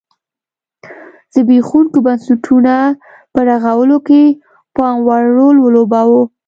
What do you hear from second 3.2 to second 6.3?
په رغولو کې پاموړ رول ولوباوه.